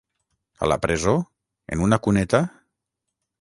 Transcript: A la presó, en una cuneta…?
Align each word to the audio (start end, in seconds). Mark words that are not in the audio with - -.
A 0.67 0.69
la 0.71 0.77
presó, 0.85 1.13
en 1.67 1.79
una 1.89 1.99
cuneta…? 2.07 2.41